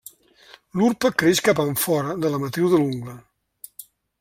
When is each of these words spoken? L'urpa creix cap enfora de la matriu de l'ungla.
L'urpa 0.79 1.11
creix 1.23 1.41
cap 1.49 1.61
enfora 1.65 2.17
de 2.25 2.33
la 2.37 2.41
matriu 2.47 2.73
de 2.75 2.83
l'ungla. 2.83 3.17